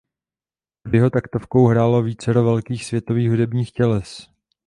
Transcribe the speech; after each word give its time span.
Pod 0.83 0.93
jeho 0.93 1.09
taktovkou 1.09 1.67
hrálo 1.67 2.03
vícero 2.03 2.43
velkých 2.43 2.85
světových 2.85 3.29
hudebních 3.29 3.71
těles. 3.71 4.29